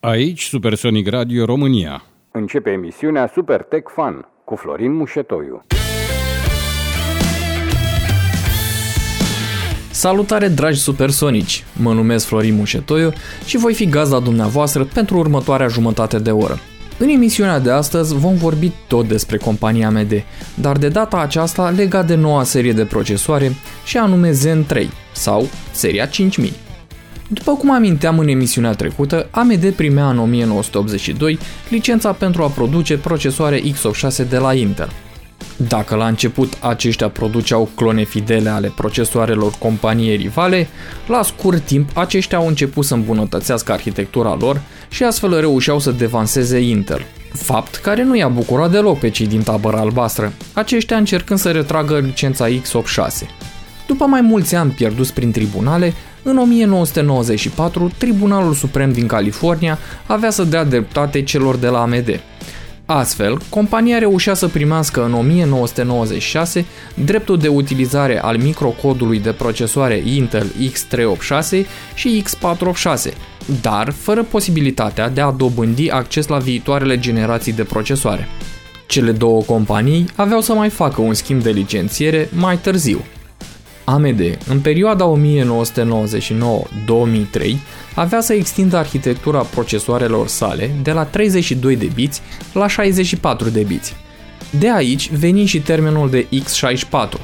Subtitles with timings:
[0.00, 2.02] Aici Supersonic Radio România.
[2.30, 5.64] Începe emisiunea Super Tech Fun cu Florin Mușetoiu.
[9.90, 11.64] Salutare dragi supersonici!
[11.76, 13.12] Mă numesc Florin Mușetoiu
[13.46, 16.58] și voi fi gazda dumneavoastră pentru următoarea jumătate de oră.
[17.02, 20.24] În emisiunea de astăzi vom vorbi tot despre compania AMD,
[20.54, 25.48] dar de data aceasta legat de noua serie de procesoare și anume Zen 3 sau
[25.72, 26.52] seria 5000.
[27.28, 33.60] După cum aminteam în emisiunea trecută, AMD primea în 1982 licența pentru a produce procesoare
[33.60, 34.90] x86 de la Intel.
[35.56, 40.68] Dacă la început aceștia produceau clone fidele ale procesoarelor companiei rivale,
[41.06, 46.60] la scurt timp aceștia au început să îmbunătățească arhitectura lor și astfel reușeau să devanseze
[46.60, 47.06] Intel.
[47.32, 51.98] Fapt care nu i-a bucurat deloc pe cei din tabăra albastră, aceștia încercând să retragă
[51.98, 53.28] licența x86.
[53.86, 60.44] După mai mulți ani pierduți prin tribunale, în 1994, Tribunalul Suprem din California avea să
[60.44, 62.20] dea dreptate celor de la AMD.
[62.92, 66.64] Astfel, compania reușea să primească în 1996
[67.04, 73.12] dreptul de utilizare al microcodului de procesoare Intel X386 și X486,
[73.60, 78.28] dar fără posibilitatea de a dobândi acces la viitoarele generații de procesoare.
[78.86, 83.04] Cele două companii aveau să mai facă un schimb de licențiere mai târziu.
[83.90, 85.18] AMD, în perioada 1999-2003,
[87.94, 93.96] avea să extindă arhitectura procesoarelor sale de la 32 de biți la 64 de biți.
[94.58, 97.20] De aici veni și termenul de x64,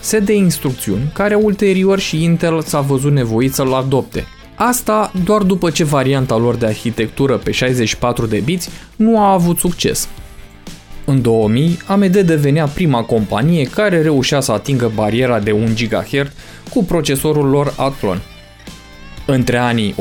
[0.00, 4.24] set de instrucțiuni care ulterior și Intel s-a văzut nevoit să-l adopte.
[4.54, 9.58] Asta doar după ce varianta lor de arhitectură pe 64 de biți nu a avut
[9.58, 10.08] succes.
[11.08, 16.30] În 2000, AMD devenea prima companie care reușea să atingă bariera de 1 GHz
[16.70, 18.22] cu procesorul lor Athlon.
[19.26, 19.98] Între anii 1999-2005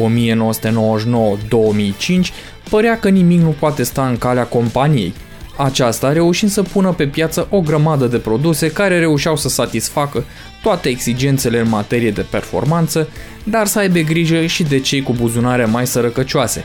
[2.70, 5.14] părea că nimic nu poate sta în calea companiei.
[5.58, 10.24] Aceasta reușind să pună pe piață o grămadă de produse care reușeau să satisfacă
[10.62, 13.08] toate exigențele în materie de performanță,
[13.44, 16.64] dar să aibă grijă și de cei cu buzunare mai sărăcăcioase.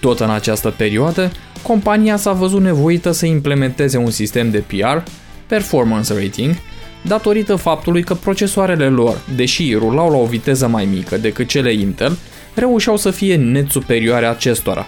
[0.00, 5.10] Tot în această perioadă, compania s-a văzut nevoită să implementeze un sistem de PR,
[5.46, 6.54] Performance Rating,
[7.02, 12.16] datorită faptului că procesoarele lor, deși rulau la o viteză mai mică decât cele Intel,
[12.54, 14.86] reușeau să fie net superioare acestora.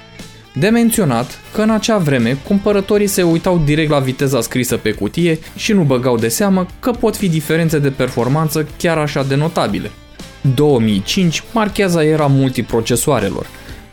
[0.55, 5.39] De menționat că în acea vreme cumpărătorii se uitau direct la viteza scrisă pe cutie
[5.57, 9.91] și nu băgau de seamă că pot fi diferențe de performanță chiar așa de notabile.
[10.55, 13.47] 2005 marchează era multiprocesoarelor.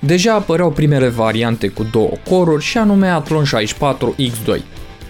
[0.05, 4.59] Deja apăreau primele variante cu două coruri și anume Athlon 64 X2.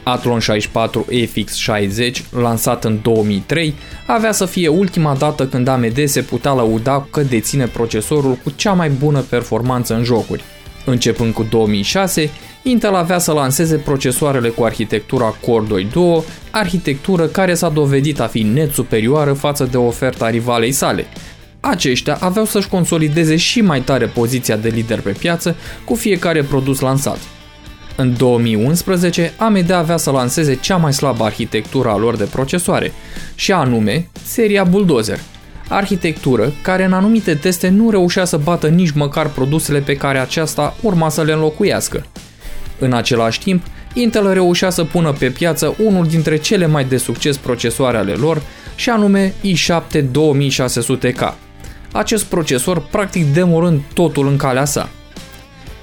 [0.04, 3.74] Athlon 64 FX60, lansat în 2003,
[4.08, 8.74] avea să fie ultima dată când AMD se putea lăuda că deține procesorul cu cea
[8.74, 10.44] mai bună performanță în jocuri.
[10.86, 12.30] Începând cu 2006,
[12.64, 18.28] Intel avea să lanseze procesoarele cu arhitectura Core 2 Duo, arhitectură care s-a dovedit a
[18.28, 21.06] fi net superioară față de oferta rivalei sale.
[21.68, 25.56] Aceștia aveau să-și consolideze și mai tare poziția de lider pe piață
[25.86, 27.18] cu fiecare produs lansat.
[27.96, 32.94] În 2011, AMD avea să lanseze cea mai slabă arhitectură a lor de procesoare,
[33.36, 35.20] și anume seria Bulldozer,
[35.70, 40.76] arhitectură care în anumite teste nu reușea să bată nici măcar produsele pe care aceasta
[40.82, 42.06] urma să le înlocuiască.
[42.80, 47.38] În același timp, Intel reușea să pună pe piață unul dintre cele mai de succes
[47.38, 48.42] procesoare ale lor,
[48.76, 51.45] și anume i7 2600K.
[51.96, 54.90] Acest procesor practic demorând totul în calea sa.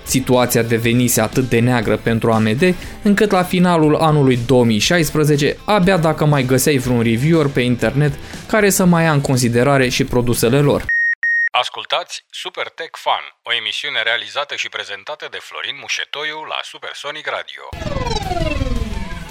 [0.04, 6.42] Situația devenise atât de neagră pentru AMD, încât la finalul anului 2016, abia dacă mai
[6.42, 8.12] găseai vreun reviewer pe internet
[8.46, 10.84] care să mai ia în considerare și produsele lor.
[11.50, 17.62] Ascultați Super Tech Fun, o emisiune realizată și prezentată de Florin Mușetoiu la Supersonic Radio.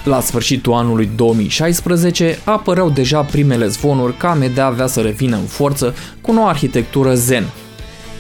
[0.04, 5.96] La sfârșitul anului 2016 apăreau deja primele zvonuri că AMD avea să revină în forță
[6.22, 7.44] cu noua arhitectură Zen,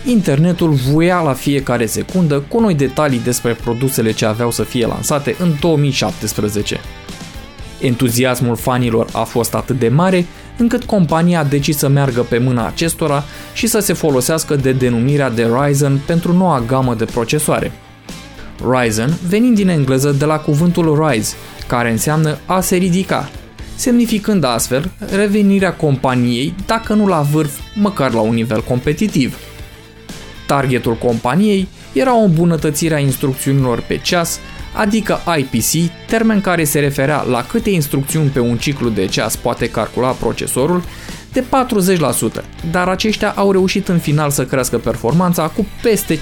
[0.06, 5.35] internetul vuia la fiecare secundă cu noi detalii despre produsele ce aveau să fie lansate
[5.39, 6.79] în 2017.
[7.79, 10.25] Entuziasmul fanilor a fost atât de mare
[10.57, 13.23] încât compania a decis să meargă pe mâna acestora
[13.53, 17.71] și să se folosească de denumirea de Ryzen pentru noua gamă de procesoare.
[18.69, 21.35] Ryzen venind din engleză de la cuvântul rise,
[21.67, 23.29] care înseamnă a se ridica,
[23.75, 29.37] semnificând astfel revenirea companiei, dacă nu la vârf, măcar la un nivel competitiv–
[30.51, 34.39] Targetul companiei era o îmbunătățire a instrucțiunilor pe ceas,
[34.73, 39.69] adică IPC, termen care se referea la câte instrucțiuni pe un ciclu de ceas poate
[39.69, 40.83] calcula procesorul,
[41.33, 41.43] de
[42.39, 46.19] 40%, dar aceștia au reușit în final să crească performanța cu peste 52%.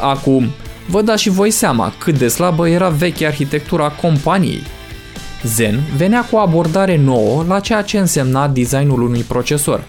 [0.00, 0.48] Acum,
[0.86, 4.62] vă dați și voi seama cât de slabă era vechea arhitectura companiei.
[5.42, 9.84] Zen venea cu o abordare nouă la ceea ce însemna designul unui procesor.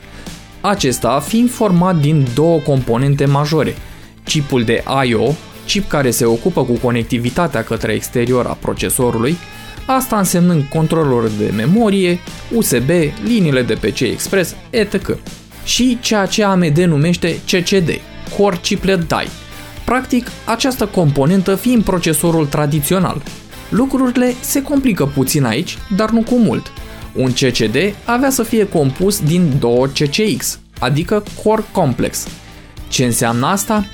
[0.61, 3.75] Acesta fiind format din două componente majore,
[4.23, 5.31] chipul de I.O.,
[5.65, 9.37] chip care se ocupă cu conectivitatea către exterior a procesorului,
[9.85, 12.19] asta însemnând controlorul de memorie,
[12.55, 12.89] USB,
[13.23, 15.17] liniile de PC Express, etc.
[15.63, 17.89] Și ceea ce AMD numește CCD,
[18.37, 19.27] Core Chiplet Die.
[19.89, 23.21] Practic, această componentă fiind procesorul tradițional.
[23.69, 26.71] Lucrurile se complică puțin aici, dar nu cu mult.
[27.13, 27.75] Un CCD
[28.05, 32.27] avea să fie compus din două CCX, adică Core Complex.
[32.87, 33.85] Ce înseamnă asta?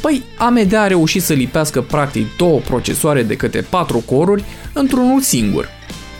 [0.00, 5.68] Păi AMD a reușit să lipească practic două procesoare de câte 4 coruri într-unul singur.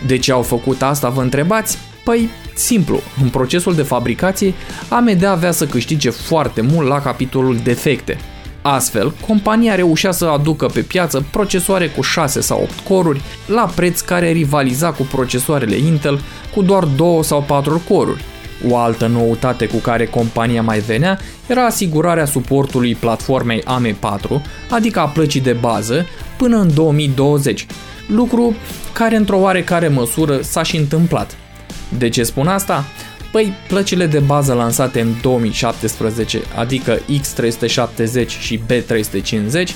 [0.06, 1.78] De ce au făcut asta, vă întrebați?
[2.04, 4.54] Păi, simplu, în procesul de fabricație,
[4.88, 8.18] AMD avea să câștige foarte mult la capitolul defecte.
[8.62, 14.00] Astfel, compania reușea să aducă pe piață procesoare cu 6 sau 8 coruri la preț
[14.00, 16.20] care rivaliza cu procesoarele Intel
[16.54, 18.24] cu doar 2 sau 4 coruri.
[18.68, 25.06] O altă noutate cu care compania mai venea era asigurarea suportului platformei AME4, adică a
[25.06, 26.06] plăcii de bază,
[26.36, 27.66] până în 2020,
[28.06, 28.56] lucru
[28.92, 31.36] care într-o oarecare măsură s-a și întâmplat.
[31.98, 32.84] De ce spun asta?
[33.32, 39.68] Păi, plăcile de bază lansate în 2017, adică X370 și B350,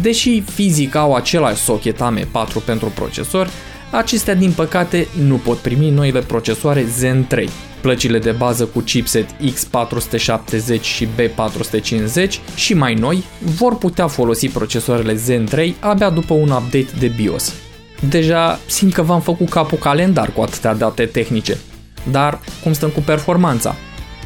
[0.00, 3.50] deși fizic au același socket AM4 pentru procesor,
[3.90, 7.48] acestea din păcate nu pot primi noile procesoare Zen 3.
[7.80, 15.14] Plăcile de bază cu chipset X470 și B450 și mai noi vor putea folosi procesoarele
[15.14, 17.54] Zen 3 abia după un update de BIOS.
[18.08, 21.58] Deja simt că v-am făcut capul calendar cu atâtea date tehnice.
[22.10, 23.76] Dar cum stăm cu performanța?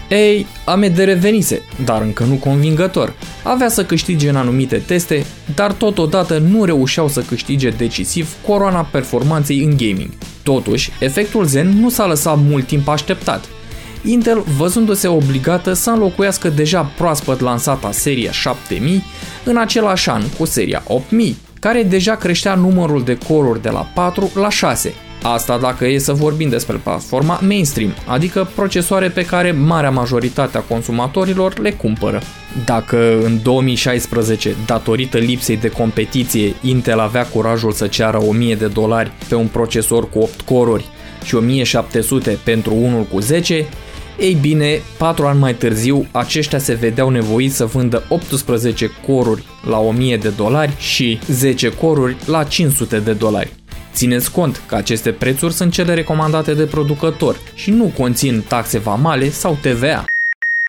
[0.09, 3.15] Ei, AMD revenise, dar încă nu convingător.
[3.43, 9.59] Avea să câștige în anumite teste, dar totodată nu reușeau să câștige decisiv coroana performanței
[9.59, 10.11] în gaming.
[10.43, 13.45] Totuși, efectul Zen nu s-a lăsat mult timp așteptat.
[14.03, 19.05] Intel, văzându-se obligată să înlocuiască deja proaspăt lansata seria 7000
[19.45, 24.31] în același an cu seria 8000, care deja creștea numărul de coruri de la 4
[24.35, 24.95] la 6,
[25.27, 30.61] Asta dacă e să vorbim despre platforma mainstream, adică procesoare pe care marea majoritate a
[30.61, 32.23] consumatorilor le cumpără.
[32.65, 39.13] Dacă în 2016, datorită lipsei de competiție, Intel avea curajul să ceară 1000 de dolari
[39.29, 40.85] pe un procesor cu 8 coruri
[41.25, 43.67] și 1700 pentru unul cu 10,
[44.19, 49.79] ei bine, 4 ani mai târziu, aceștia se vedeau nevoiți să vândă 18 coruri la
[49.79, 53.53] 1000 de dolari și 10 coruri la 500 de dolari.
[53.95, 59.29] Țineți cont că aceste prețuri sunt cele recomandate de producător și nu conțin taxe vamale
[59.29, 60.05] sau TVA.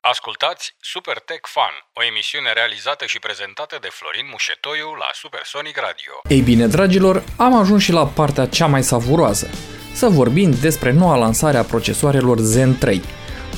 [0.01, 6.13] Ascultați Super Tech Fun, o emisiune realizată și prezentată de Florin Mușetoiu la Supersonic Radio.
[6.27, 9.47] Ei bine, dragilor, am ajuns și la partea cea mai savuroasă.
[9.93, 13.01] Să vorbim despre noua lansare a procesoarelor Zen 3.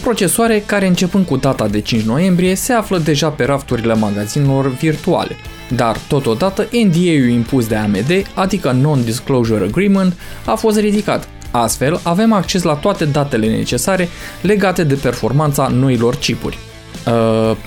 [0.02, 5.36] Procesoare care începând cu data de 5 noiembrie se află deja pe rafturile magazinelor virtuale.
[5.76, 10.14] Dar totodată NDA-ul impus de AMD, adică Non-Disclosure Agreement,
[10.46, 11.28] a fost ridicat.
[11.52, 14.10] Astfel, avem acces la toate datele necesare
[14.42, 16.58] legate de performanța noilor chipuri.
[17.06, 17.58] Uh,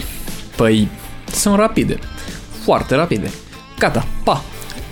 [0.56, 0.88] păi,
[1.32, 1.98] sunt rapide.
[2.64, 3.30] Foarte rapide.
[3.78, 4.42] Gata, pa!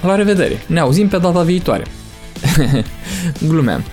[0.02, 0.62] La revedere!
[0.66, 1.85] Ne auzim pe data viitoare.
[3.49, 3.85] Glumeam.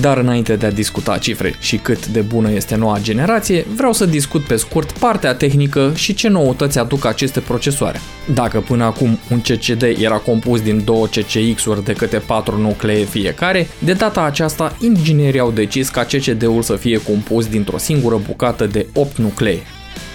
[0.00, 4.06] Dar înainte de a discuta cifre și cât de bună este noua generație, vreau să
[4.06, 8.00] discut pe scurt partea tehnică și ce noutăți aduc aceste procesoare.
[8.34, 13.68] Dacă până acum un CCD era compus din două CCX-uri de câte 4 nuclee fiecare,
[13.78, 18.86] de data aceasta inginerii au decis ca CCD-ul să fie compus dintr-o singură bucată de
[18.94, 19.62] 8 nuclee.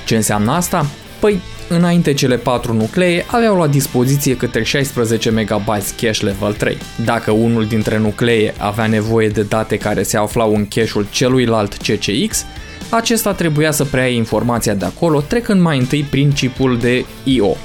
[0.05, 0.85] Ce înseamnă asta?
[1.19, 6.77] Păi, înainte cele 4 nuclee aveau la dispoziție câte 16 MB cache level 3.
[7.05, 12.45] Dacă unul dintre nuclee avea nevoie de date care se aflau în cache-ul celuilalt CCX,
[12.89, 17.55] acesta trebuia să preia informația de acolo trecând mai întâi prin chipul de I.O.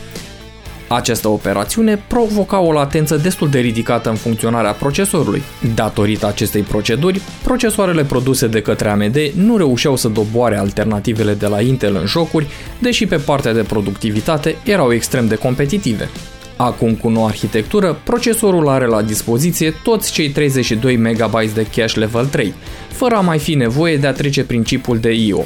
[0.89, 5.43] Această operațiune provoca o latență destul de ridicată în funcționarea procesorului.
[5.75, 11.61] Datorită acestei proceduri, procesoarele produse de către AMD nu reușeau să doboare alternativele de la
[11.61, 12.47] Intel în jocuri,
[12.79, 16.09] deși pe partea de productivitate erau extrem de competitive.
[16.57, 22.27] Acum cu noua arhitectură, procesorul are la dispoziție toți cei 32 MB de cache level
[22.27, 22.55] 3,
[22.89, 25.43] fără a mai fi nevoie de a trece prin chipul de I.O.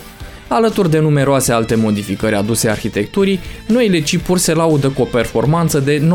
[0.54, 6.08] Alături de numeroase alte modificări aduse arhitecturii, noile chipuri se laudă cu o performanță de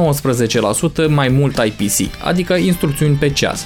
[1.06, 3.65] 19% mai mult IPC, adică instrucțiuni pe ceas.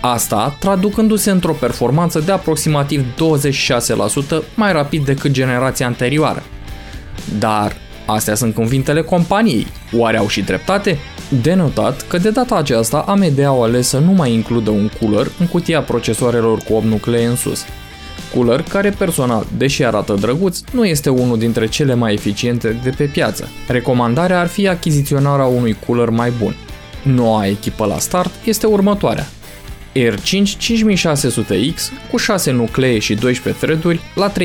[0.00, 3.04] Asta traducându-se într-o performanță de aproximativ
[4.40, 6.42] 26% mai rapid decât generația anterioară.
[7.38, 7.76] Dar
[8.06, 9.66] astea sunt cuvintele companiei.
[9.92, 10.98] Oare au și dreptate?
[11.42, 15.26] De notat că de data aceasta AMD au ales să nu mai includă un cooler
[15.38, 17.64] în cutia procesoarelor cu 8 nuclee în sus.
[18.34, 23.04] Cooler care personal, deși arată drăguț, nu este unul dintre cele mai eficiente de pe
[23.04, 23.48] piață.
[23.68, 26.54] Recomandarea ar fi achiziționarea unui cooler mai bun.
[27.02, 29.26] Noua echipă la start este următoarea.
[29.96, 34.42] R5 5600X cu 6 nuclee și 12 threaduri la 3,7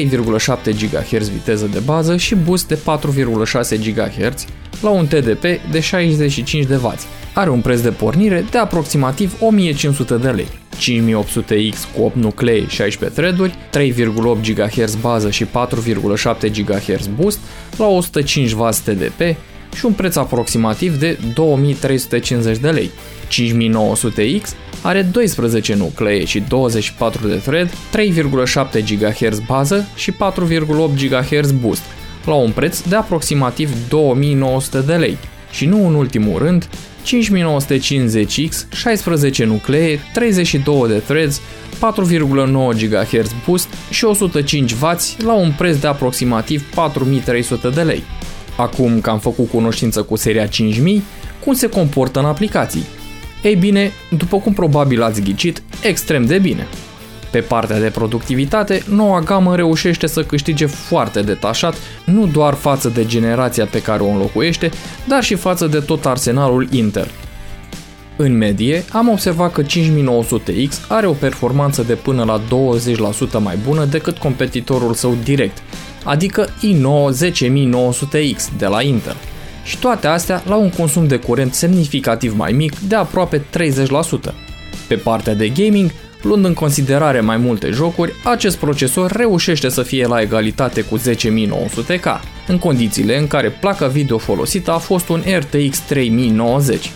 [0.63, 4.45] GHz viteză de bază și boost de 4,6 GHz
[4.81, 6.93] la un TDP de 65 de W.
[7.33, 10.47] Are un preț de pornire de aproximativ 1500 de lei.
[10.79, 15.49] 5800X cu 8 nuclee, 16 threaduri, 3,8 GHz bază și 4,7
[16.51, 17.39] GHz boost
[17.77, 19.37] la 105W TDP
[19.75, 22.91] și un preț aproximativ de 2350 de lei.
[23.27, 24.49] 5900X
[24.81, 30.17] are 12 nuclee și 24 de thread, 3,7 GHz bază și 4,8
[31.07, 31.81] GHz boost,
[32.25, 35.17] la un preț de aproximativ 2900 de lei.
[35.51, 36.69] Și nu în ultimul rând,
[37.05, 41.41] 5950X, 16 nuclee, 32 de threads,
[41.75, 48.03] 4,9 GHz boost și 105W la un preț de aproximativ 4300 de lei.
[48.57, 51.03] Acum că am făcut cunoștință cu seria 5000,
[51.43, 52.85] cum se comportă în aplicații?
[53.43, 56.67] Ei bine, după cum probabil ați ghicit, extrem de bine.
[57.31, 63.05] Pe partea de productivitate, noua gamă reușește să câștige foarte detașat, nu doar față de
[63.05, 64.71] generația pe care o înlocuiește,
[65.07, 67.07] dar și față de tot arsenalul Intel.
[68.17, 72.41] În medie, am observat că 5900X are o performanță de până la
[73.39, 75.57] 20% mai bună decât competitorul său direct,
[76.05, 79.15] adică i9 10900X de la Intel.
[79.63, 83.43] Și toate astea la un consum de curent semnificativ mai mic de aproape 30%.
[84.87, 85.91] Pe partea de gaming,
[86.25, 92.21] Luând în considerare mai multe jocuri, acest procesor reușește să fie la egalitate cu 10900K,
[92.47, 96.91] în condițiile în care placa video folosită a fost un RTX 3090.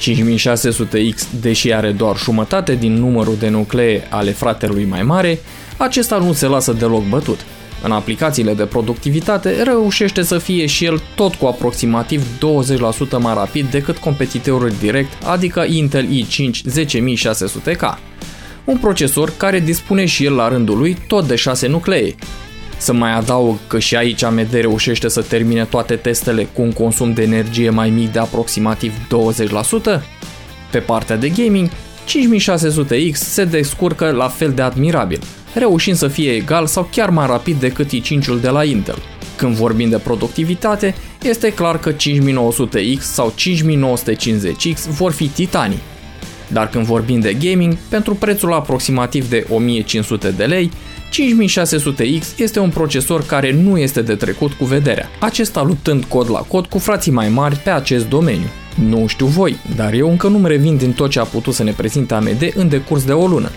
[0.00, 5.38] 5600X, deși are doar jumătate din numărul de nuclee ale fratelui mai mare,
[5.76, 7.38] acesta nu se lasă deloc bătut.
[7.84, 13.70] În aplicațiile de productivitate reușește să fie și el tot cu aproximativ 20% mai rapid
[13.70, 17.98] decât competitorul direct, adică Intel i5 10600K
[18.64, 22.14] un procesor care dispune și el la rândul lui tot de 6 nuclee.
[22.78, 27.12] Să mai adaug că și aici AMD reușește să termine toate testele cu un consum
[27.12, 28.92] de energie mai mic de aproximativ
[29.98, 30.00] 20%?
[30.70, 31.68] Pe partea de gaming,
[32.06, 35.20] 5600X se descurcă la fel de admirabil,
[35.54, 38.98] reușind să fie egal sau chiar mai rapid decât i5-ul de la Intel.
[39.36, 45.82] Când vorbim de productivitate, este clar că 5900X sau 5950X vor fi titanii.
[46.48, 50.70] Dar când vorbim de gaming, pentru prețul aproximativ de 1500 de lei,
[51.10, 56.38] 5600X este un procesor care nu este de trecut cu vederea, acesta luptând cod la
[56.38, 58.48] cod cu frații mai mari pe acest domeniu.
[58.88, 61.72] Nu știu voi, dar eu încă nu-mi revin din tot ce a putut să ne
[61.72, 63.50] prezinte AMD în decurs de o lună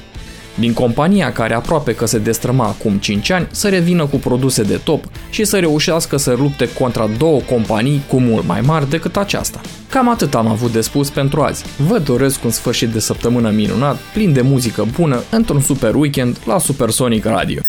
[0.60, 4.78] din compania care aproape că se destrăma acum 5 ani să revină cu produse de
[4.78, 9.62] top și să reușească să lupte contra două companii cu mult mai mari decât aceasta.
[9.90, 11.66] Cam atât am avut de spus pentru azi.
[11.78, 16.58] Vă doresc un sfârșit de săptămână minunat, plin de muzică bună, într-un super weekend la
[16.58, 17.62] Supersonic Radio.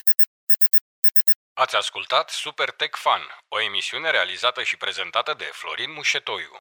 [1.64, 6.54] Ați ascultat Super Tech Fun, o emisiune realizată și prezentată de Florin Mușetoiu.